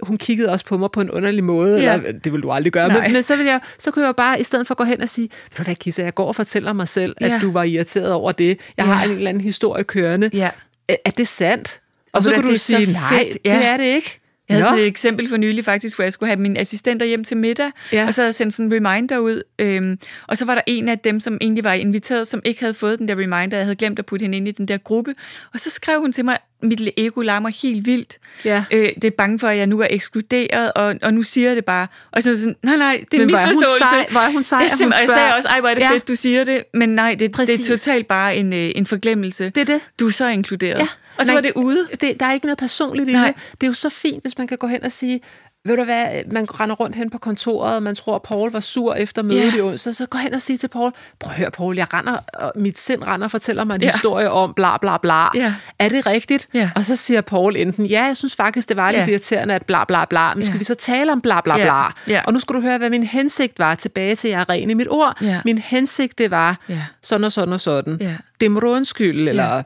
[0.02, 1.94] hun kiggede også på mig på en underlig måde, ja.
[1.94, 2.90] eller det vil du aldrig gøre.
[2.90, 5.02] Men, men, så, vil jeg, så kunne jeg bare, i stedet for at gå hen
[5.02, 7.40] og sige, ved du hvad, Kissa, jeg går og fortæller mig selv, at ja.
[7.42, 8.48] du var irriteret over det.
[8.48, 8.92] Jeg ja.
[8.92, 10.30] har en eller anden historie kørende.
[10.34, 10.50] Ja.
[10.88, 11.80] Er, er det sandt?
[12.06, 13.56] Og, og så kunne du sige, nej, ja.
[13.56, 14.20] det er det ikke.
[14.50, 17.38] Jeg havde et eksempel for nylig faktisk, hvor jeg skulle have mine assistenter hjem til
[17.38, 18.08] middag, ja.
[18.08, 19.42] og så havde jeg sendt sådan en reminder ud.
[19.60, 22.74] Øhm, og så var der en af dem, som egentlig var inviteret, som ikke havde
[22.74, 23.58] fået den der reminder.
[23.58, 25.16] Jeg havde glemt at putte hende ind i den der gruppe.
[25.54, 28.18] Og så skrev hun til mig, mit ego larmer helt vildt.
[28.46, 28.64] Ja.
[28.72, 31.56] Øh, det er bange for, at jeg nu er ekskluderet, og, og nu siger jeg
[31.56, 31.88] det bare.
[32.12, 34.12] Og så sådan, nej, nej, det er men misforståelse.
[34.12, 35.92] Hvor er hun sej, jeg, hun jeg sagde også, ej, hvor er det ja.
[35.92, 36.64] fedt, du siger det.
[36.74, 39.50] Men nej, det, det er totalt bare en, øh, en forglemmelse.
[39.50, 39.82] Det er det.
[40.00, 40.80] Du er så inkluderet.
[40.80, 40.88] Ja.
[41.18, 41.88] Og så man, var det ude.
[42.02, 43.34] Det, der er ikke noget personligt i det.
[43.52, 45.22] Det er jo så fint, hvis man kan gå hen og sige,
[45.68, 48.60] ved du hvad, man render rundt hen på kontoret, og man tror, at Paul var
[48.60, 49.56] sur efter mødet yeah.
[49.56, 52.18] i onsdag, så gå hen og sige til Paul, prøv at høre Paul, jeg render,
[52.34, 53.94] og mit sind render og fortæller mig en yeah.
[53.94, 55.28] historie om bla bla bla.
[55.36, 55.54] Yeah.
[55.80, 56.50] Er det rigtigt?
[56.56, 56.70] Yeah.
[56.76, 59.10] Og så siger Paul enten, ja, jeg synes faktisk, det var lidt yeah.
[59.10, 60.60] irriterende, at bla bla bla, men skal yeah.
[60.60, 61.84] vi så tale om bla bla bla?
[61.84, 61.92] Yeah.
[62.10, 62.24] Yeah.
[62.28, 64.74] Og nu skal du høre, hvad min hensigt var tilbage til, jeg er ren i
[64.74, 65.18] mit ord.
[65.24, 65.42] Yeah.
[65.46, 66.82] Min hensigt, det var yeah.
[67.02, 68.00] sådan og sådan og sådan.
[68.02, 68.16] Yeah.
[68.42, 69.64] Det må du undskylde, eller yeah.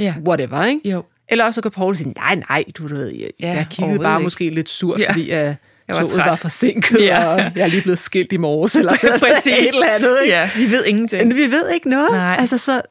[0.00, 0.88] Whatever, ikke?
[0.88, 1.04] Jo.
[1.28, 4.24] Eller også kan Paul sige, nej, nej, du ved, jeg, ja, jeg kiggede bare ikke.
[4.24, 5.12] måske lidt sur, ja.
[5.12, 5.56] fordi jeg,
[5.88, 6.26] jeg var toget træt.
[6.26, 7.26] var forsinket, ja.
[7.26, 9.52] og jeg er lige blevet skilt i morges, eller Præcis.
[9.52, 10.18] et eller andet.
[10.22, 10.34] Ikke?
[10.34, 11.28] Ja, vi ved ingenting.
[11.28, 12.10] Men vi ved ikke noget.
[12.12, 12.36] Nej.
[12.38, 12.82] Altså, så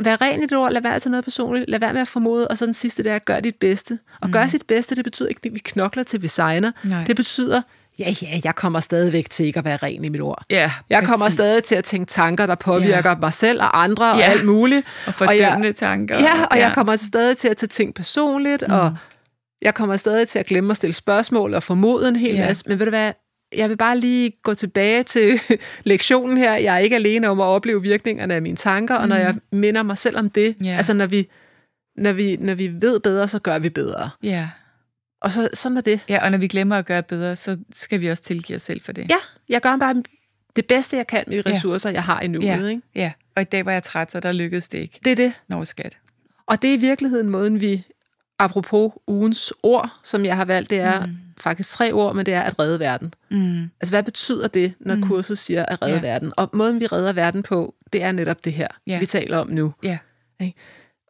[0.00, 2.48] vær ren i det ord, lad være til noget personligt, lad være med at formode,
[2.48, 3.98] og så den sidste, det er at gøre dit bedste.
[4.20, 4.32] Og mm.
[4.32, 6.72] gøre sit bedste, det betyder ikke, at vi knokler til vi signer.
[6.84, 7.04] Nej.
[7.04, 7.62] Det betyder,
[7.98, 10.44] ja, ja, jeg kommer stadigvæk til ikke at være ren i mit ord.
[10.50, 13.16] Ja, jeg kommer stadig til at tænke tanker, der påvirker ja.
[13.20, 14.24] mig selv og andre og ja.
[14.24, 14.86] alt muligt.
[15.06, 16.18] Og fordømmende tanker.
[16.18, 16.66] Ja, og ja.
[16.66, 18.74] jeg kommer stadig til at tage ting personligt, mm.
[18.74, 18.96] og
[19.62, 22.46] jeg kommer stadig til at glemme at stille spørgsmål og formode en hel ja.
[22.46, 22.64] masse.
[22.68, 23.12] Men ved du hvad,
[23.56, 25.40] jeg vil bare lige gå tilbage til
[25.84, 26.54] lektionen her.
[26.54, 29.02] Jeg er ikke alene om at opleve virkningerne af mine tanker, mm.
[29.02, 30.76] og når jeg minder mig selv om det, ja.
[30.76, 31.28] altså når vi,
[31.96, 34.10] når, vi, når vi ved bedre, så gør vi bedre.
[34.22, 34.48] Ja.
[35.24, 36.00] Og så, sådan er det.
[36.08, 38.80] Ja, og når vi glemmer at gøre bedre, så skal vi også tilgive os selv
[38.80, 39.10] for det.
[39.10, 39.16] Ja,
[39.48, 40.02] jeg gør bare
[40.56, 41.94] det bedste, jeg kan med de ressourcer, ja.
[41.94, 42.44] jeg har i nuet.
[42.44, 42.66] Ja.
[42.66, 42.82] Ikke?
[42.94, 45.00] ja, og i dag var jeg træt, så der lykkedes det ikke.
[45.04, 45.32] Det er det.
[45.48, 45.98] Nå, skat.
[46.46, 47.86] Og det er i virkeligheden måden, vi,
[48.38, 51.16] apropos ugens ord, som jeg har valgt, det er mm.
[51.38, 53.14] faktisk tre ord, men det er at redde verden.
[53.30, 53.62] Mm.
[53.62, 55.02] Altså, hvad betyder det, når mm.
[55.02, 56.00] kurset siger at redde ja.
[56.00, 56.32] verden?
[56.36, 58.98] Og måden, vi redder verden på, det er netop det her, ja.
[58.98, 59.74] vi taler om nu.
[59.82, 59.98] Ja.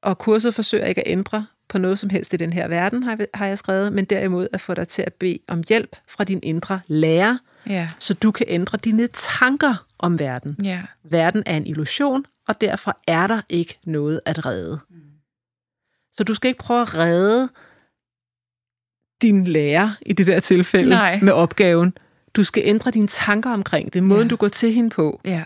[0.02, 3.02] Og kurset forsøger ikke at ændre på noget som helst i den her verden,
[3.34, 6.40] har jeg skrevet, men derimod at få dig til at bede om hjælp fra din
[6.42, 7.88] indre lærer, Ja.
[7.98, 10.56] så du kan ændre dine tanker om verden.
[10.62, 10.82] Ja.
[11.04, 14.78] Verden er en illusion, og derfor er der ikke noget at redde.
[16.12, 17.48] Så du skal ikke prøve at redde
[19.22, 21.18] din lærer i det der tilfælde Nej.
[21.22, 21.92] med opgaven.
[22.34, 24.28] Du skal ændre dine tanker omkring det, måden Ja.
[24.28, 25.20] du går til hende på.
[25.24, 25.44] Ja.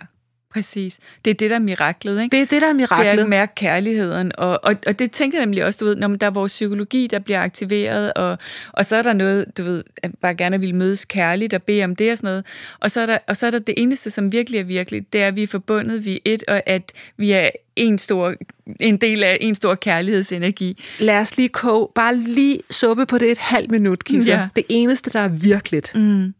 [0.52, 0.98] Præcis.
[1.24, 2.36] Det er det, der er miraklet, ikke?
[2.36, 3.22] Det er det, der er det er miraklet.
[3.22, 4.32] at mærke kærligheden.
[4.38, 7.06] Og, og, og det tænker jeg nemlig også, du ved, når der er vores psykologi,
[7.06, 8.38] der bliver aktiveret, og,
[8.72, 11.84] og så er der noget, du ved, at bare gerne vil mødes kærligt og bede
[11.84, 12.46] om det og sådan noget.
[12.80, 15.22] Og så, er der, og så er der det eneste, som virkelig er virkeligt, det
[15.22, 18.34] er, at vi er forbundet, vi er et, og at vi er en, stor,
[18.80, 20.82] en del af en stor kærlighedsenergi.
[21.00, 24.34] Lad os lige koge, bare lige suppe på det et halvt minut, Kisser.
[24.38, 24.48] Ja.
[24.56, 26.34] Det eneste, der er virkeligt, Mm.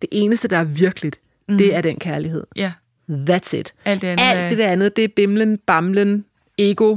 [0.00, 1.58] det eneste, der er virkeligt, mm.
[1.58, 2.44] det er den kærlighed.
[2.56, 2.72] Ja,
[3.10, 3.74] That's it.
[3.84, 4.24] alt det andet.
[4.24, 6.24] Alt det der andet, det er bimlen, bamlen,
[6.58, 6.96] ego,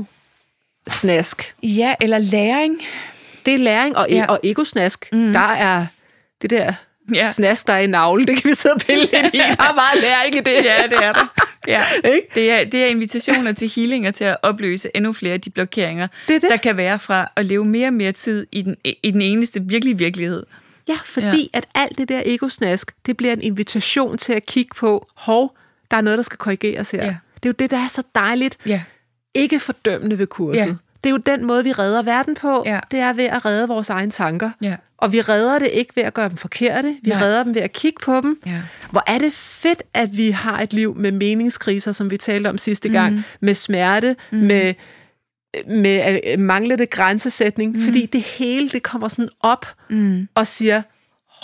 [0.89, 1.55] snask.
[1.63, 2.81] Ja, eller læring.
[3.45, 4.15] Det er læring og, Ja.
[4.15, 4.25] ja.
[4.25, 5.09] og ego-snask.
[5.11, 5.33] Mm.
[5.33, 5.85] Der er
[6.41, 6.73] det der
[7.13, 7.31] Ja.
[7.31, 8.27] snask, der er i navlen.
[8.27, 9.37] Det kan vi sidde og pille lidt i.
[9.37, 10.65] Der er meget læring i det.
[10.65, 11.27] Ja, det er der.
[11.67, 11.81] Ja.
[12.35, 15.49] Det, er, det er invitationer til healing og til at opløse endnu flere af de
[15.49, 16.49] blokeringer, Det det.
[16.51, 19.61] der kan være fra at leve mere og mere tid i den, i den eneste
[19.63, 20.43] virkelige virkelighed.
[20.89, 21.57] Ja, fordi ja.
[21.57, 25.57] at alt det der ego-snask, det bliver en invitation til at kigge på, hov,
[25.91, 27.04] der er noget, der skal korrigeres her.
[27.06, 27.15] Ja.
[27.36, 28.58] Det er jo det, der er så dejligt.
[28.65, 28.82] Ja,
[29.34, 30.60] Ikke fordømmende ved kurset.
[30.65, 30.76] Ja.
[31.04, 32.63] Det er jo den måde, vi redder verden på.
[32.65, 32.80] Ja.
[32.91, 34.50] Det er ved at redde vores egne tanker.
[34.62, 36.97] ja, Og vi redder det ikke ved at gøre dem forkerte.
[37.04, 37.21] Vi Nej.
[37.23, 38.41] redder dem ved at kigge på dem.
[38.45, 38.62] ja.
[38.91, 42.58] Hvor er det fedt, at vi har et liv med meningskriser, som vi talte om
[42.58, 43.23] sidste gang, mm.
[43.39, 44.38] med smerte, mm.
[44.38, 44.73] med,
[45.67, 47.82] med øh, manglende grænsesætning, mm.
[47.82, 50.28] fordi det hele det kommer sådan op Mm.
[50.36, 50.82] og siger,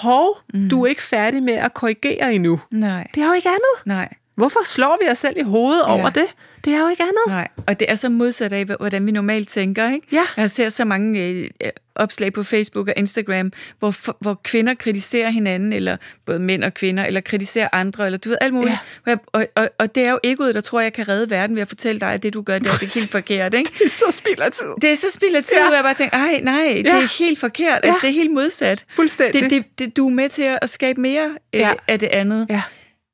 [0.01, 0.69] hov, mm.
[0.69, 2.59] du er ikke færdig med at korrigere endnu.
[2.71, 3.85] Nej, Det er jo ikke andet.
[3.85, 5.93] nej, Hvorfor slår vi os selv i hovedet Ja.
[5.93, 6.25] over det?
[6.65, 7.23] Det er jo ikke andet.
[7.27, 7.47] nej.
[7.67, 10.07] Og det er så modsat af, hvordan vi normalt tænker, ikke?
[10.11, 10.23] Ja.
[10.37, 15.29] Jeg ser så mange øh, øh, opslag på Facebook og Instagram, hvor, hvor kvinder kritiserer
[15.29, 18.75] hinanden, eller både mænd og kvinder, eller kritiserer andre, eller du ved, alt muligt.
[19.07, 19.15] Ja.
[19.33, 21.67] Og, og, og det er jo egoet, der tror, jeg kan redde verden ved at
[21.67, 23.71] fortælle dig, at det, du gør, det er det er helt forkert, ikke?
[23.79, 24.65] Det er så spilder tid.
[24.81, 25.65] Det er så spild af tid, Ja.
[25.67, 26.95] hvor jeg bare tænker, ej, nej, det Ja.
[27.03, 27.79] er helt forkert.
[27.83, 27.87] Ja.
[27.89, 27.95] Ja.
[28.01, 28.85] Det er helt modsat.
[28.95, 29.41] Fuldstændig.
[29.41, 31.71] Det, det, det, du er med til at skabe mere øh, Ja.
[31.87, 32.47] af det andet.
[32.49, 32.61] Ja.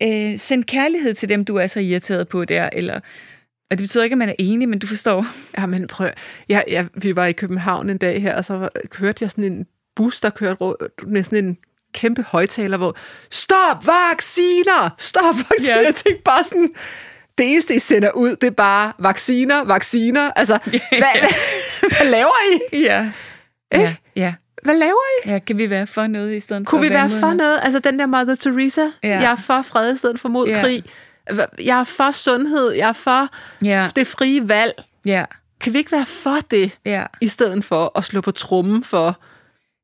[0.03, 2.99] Øh, send kærlighed til dem, du er så irriteret på der, eller...
[3.71, 5.25] Og det betyder ikke, at man er enig, men du forstår.
[5.57, 6.09] Ja, men prøv.
[6.49, 9.65] Jeg, jeg, vi var i København en dag her, og så kørte jeg sådan en
[9.95, 10.57] bus, der kørte
[11.03, 11.57] med sådan en
[11.93, 12.97] kæmpe højtaler, hvor
[13.31, 14.95] stop vacciner!
[14.97, 15.77] Stop vacciner!
[15.77, 15.85] Ja.
[15.85, 16.69] Jeg tænkte bare sådan,
[17.37, 20.31] det eneste, I sender ud, det er bare vacciner, vacciner.
[20.35, 22.77] Altså, hvad, hvad, hvad laver I?
[22.77, 23.11] Ja.
[23.73, 24.33] Ja, ja.
[24.63, 25.29] Hvad laver I?
[25.29, 25.39] ja.
[25.39, 27.59] Kan vi være for noget i stedet Kunne for vi at være for noget?
[27.63, 29.09] Altså den der Mother Teresa, Ja.
[29.09, 30.61] jeg er for fred i stedet for mod Ja.
[30.61, 30.83] krig.
[31.63, 33.27] Jeg er for sundhed, jeg er for
[33.65, 33.89] Ja.
[33.95, 34.83] det frie valg.
[35.05, 35.25] Ja,
[35.61, 37.05] Kan vi ikke være for det, ja.
[37.21, 39.19] i stedet for at slå på trummen for,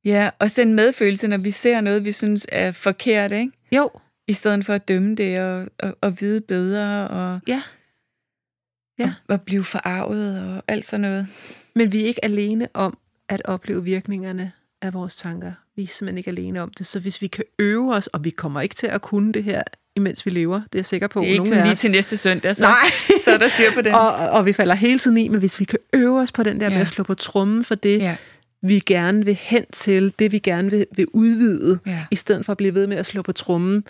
[0.06, 3.52] Ja, og sende medfølelse, når vi ser noget, vi synes er forkert, ikke?
[3.72, 3.90] jo,
[4.28, 7.62] I stedet for at dømme det og, og, og vide bedre og, ja,
[9.00, 9.14] Ja.
[9.28, 11.28] og, og blive forarvet og alt sådan noget.
[11.76, 12.98] Men vi er ikke alene om
[13.30, 15.52] at opleve virkningerne af vores tanker.
[15.76, 16.88] Vi er simpelthen ikke alene om det.
[16.88, 19.64] Så hvis vi kan øve os, og vi kommer ikke til at kunne det her,
[19.96, 21.20] imens vi lever, det er jeg sikker på.
[21.20, 22.76] Det er ikke lige til næste søndag, så, Nej.
[23.26, 23.94] så er der styr på det.
[23.96, 26.60] Og, og vi falder hele tiden i, men hvis vi kan øve os på den
[26.60, 26.66] der.
[26.66, 26.70] Ja.
[26.74, 28.16] med at slå på trummen for det, Ja.
[28.62, 32.06] vi gerne vil hen til, det vi gerne vil, vil udvide, Ja.
[32.12, 33.84] i stedet for at blive ved med at slå på trummen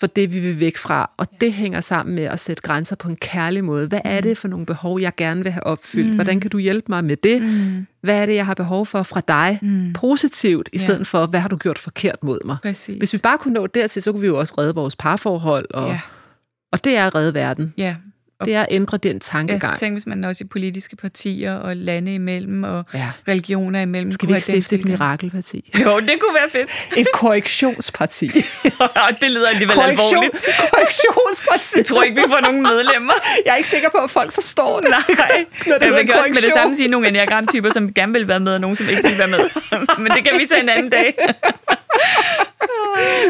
[0.00, 1.10] for det, vi vil væk fra.
[1.16, 3.88] Og det hænger sammen med at sætte grænser på en kærlig måde.
[3.88, 6.08] Hvad er det for nogle behov, jeg gerne vil have opfyldt?
[6.08, 6.14] Mm.
[6.14, 7.42] Hvordan kan du hjælpe mig med det?
[7.42, 7.86] Mm.
[8.02, 9.58] Hvad er det, jeg har behov for fra dig?
[9.62, 9.92] Mm.
[9.92, 12.56] Positivt, i stedet for, hvad har du gjort forkert mod mig?
[12.62, 12.98] Præcis.
[12.98, 15.66] Hvis vi bare kunne nå dertil, så kunne vi jo også redde vores parforhold.
[15.74, 16.00] Og, Ja,
[16.72, 17.74] og det er at redde verden.
[17.76, 17.96] ja.
[18.44, 19.78] Det er at ændre den ja, tankegang.
[19.78, 23.10] tænk, hvis man også i politiske partier og lande imellem og Ja.
[23.28, 24.12] religioner imellem.
[24.12, 25.70] Skal vi ikke stifte et mirakelparti?
[25.84, 26.70] Jo, det kunne være fedt.
[26.96, 28.26] Et korrektionsparti.
[29.20, 30.44] det lyder alligevel Korrektion, alvorligt.
[30.70, 31.76] korrektionsparti.
[31.76, 33.12] Jeg tror ikke, vi får nogen medlemmer.
[33.46, 34.90] Jeg er ikke sikker på, at folk forstår det.
[34.90, 35.00] Nej,
[35.66, 38.28] Når det jeg hedder vil også med det samme sige nogle enneagram-typer, som gerne vil
[38.28, 39.44] være med, og nogle, som ikke vil være med.
[39.98, 41.14] Men det kan vi tage en anden dag.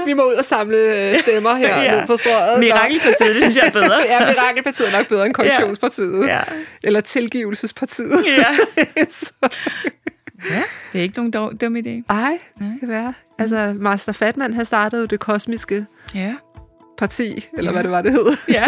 [0.08, 1.82] Vi må ud og samle øh, stemmer her Ja.
[1.94, 1.98] ja.
[2.00, 2.60] ned på strøget.
[2.60, 3.96] Mirakelpartiet, det synes jeg er bedre.
[4.10, 6.26] ja, Mirakelpartiet er nok bedre end korrektionspartiet.
[6.26, 6.40] Ja.
[6.82, 8.24] Eller tilgivelsespartiet.
[8.26, 8.46] Ja.
[9.10, 9.32] Så-
[10.92, 12.02] Det er ikke nogen dum, dum idé.
[12.10, 13.14] Ej, det kan være.
[13.38, 16.34] Altså, Master Fatman, han startede jo det kosmiske Ja,
[16.98, 17.72] parti, eller Ja.
[17.72, 18.26] hvad det var, det hed.
[18.48, 18.64] ja.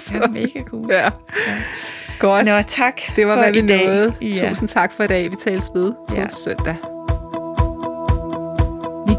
[0.00, 0.92] Så, ja mega cool.
[0.92, 1.10] ja.
[2.18, 2.46] Godt.
[2.46, 3.86] Nå, tak det var, for hvad vi i dag.
[3.86, 4.14] nåede.
[4.20, 4.48] Ja.
[4.50, 5.30] Tusind tak for i dag.
[5.30, 6.28] Vi tales ved på Ja.
[6.44, 6.76] søndag.